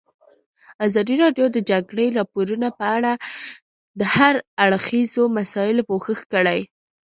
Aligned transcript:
ازادي 0.85 1.15
راډیو 1.23 1.47
د 1.51 1.53
د 1.55 1.57
جګړې 1.69 2.05
راپورونه 2.19 2.67
په 2.79 2.85
اړه 2.95 3.11
د 3.99 4.01
هر 4.15 4.35
اړخیزو 4.63 5.23
مسایلو 5.37 5.87
پوښښ 5.89 6.19
کړی. 6.33 6.59